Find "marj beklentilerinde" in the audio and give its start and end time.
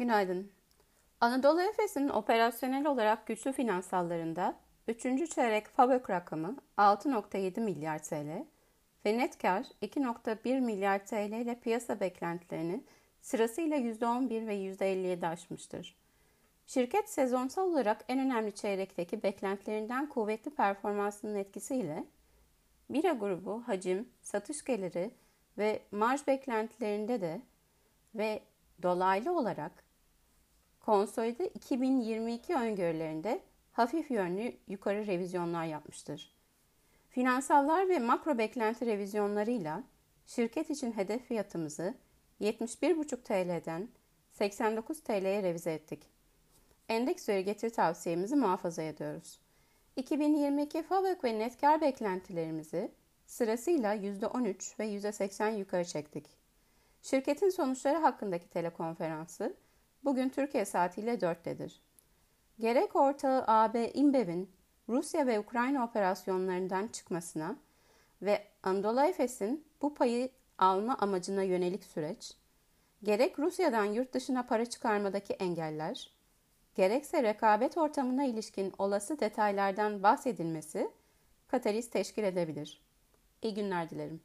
25.90-27.20